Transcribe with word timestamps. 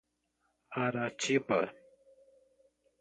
Aratiba 0.83 1.59